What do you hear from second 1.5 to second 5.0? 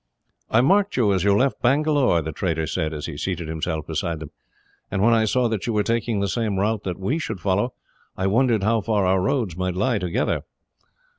Bangalore," the trader said, as he seated himself beside them, "and